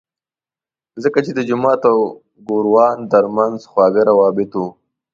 [1.03, 1.97] ځکه چې د جومات او
[2.47, 4.67] ګوروان ترمنځ خواږه روابط وو.